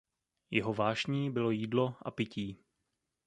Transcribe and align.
Jeho 0.51 0.73
vášní 0.73 1.31
bylo 1.31 1.51
jídlo 1.51 1.95
a 2.01 2.11
pití. 2.11 2.57